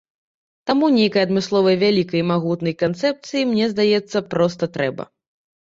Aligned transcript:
Таму 0.69 0.87
нейкай 0.95 1.21
адмысловай 1.27 1.77
вялікай 1.83 2.19
і 2.21 2.23
магутнай 2.31 2.75
канцэпцыі, 2.83 3.47
мне 3.51 3.65
здаецца, 3.75 4.27
проста 4.33 4.63
трэба. 4.81 5.03